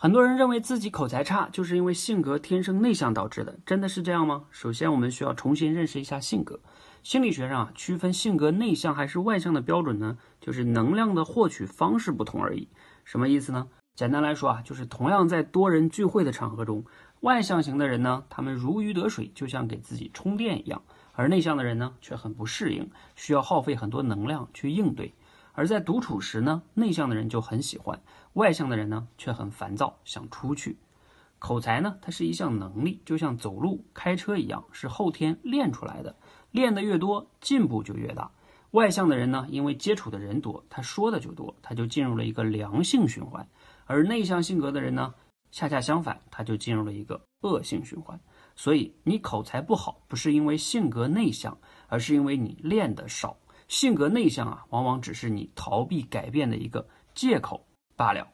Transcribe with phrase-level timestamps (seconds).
[0.00, 4.44] 很多人认为自己口才差，就是因为性格天生内向导致的，真的是这样吗？
[4.52, 6.60] 首先，我们需要重新认识一下性格。
[7.02, 12.68] 心理学上啊，区分性格内向还是外向的标准呢，就是能量的获取方式不同而已。
[13.04, 13.66] 什么意思呢？
[13.96, 16.84] 简单来说啊，就是同样在多人聚会的场合中，
[17.22, 20.80] 外向型的人呢，他们如鱼得水，就像给自己充电一样；
[21.14, 25.12] 而内向的人呢，却很不适应，需要耗费很多能量去应对。
[25.58, 28.00] 而在独处时呢，内向的人就很喜欢，
[28.34, 30.78] 外向的人呢却很烦躁，想出去。
[31.40, 36.14] 口才呢，它是一项能力，就像走路、开车一样，是后天练出来的，
[36.52, 38.30] 练得越多，进步就越大。
[38.70, 43.44] 外向的人呢，因为接触的人多，他说的就多，他就进入了一个良性循环；
[43.86, 45.12] 而内向性格的人呢，
[45.50, 48.20] 恰恰相反，他就进入了一个恶性循环。
[48.54, 53.36] 所以，你口才不好，不是因为性格内向，而是因为你练得少。
[53.68, 58.26] 性格内向啊，往往只是你逃避改变的一个借口罢了。